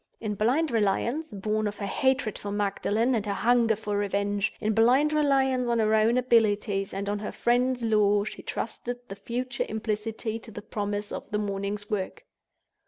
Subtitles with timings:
[0.19, 5.67] In blind reliance—born of her hatred for Magdalen and her hunger for revenge—in blind reliance
[5.69, 10.49] on her own abilities and on her friend's law, she trusted the future implicitly to
[10.49, 12.25] the promise of the morning's work.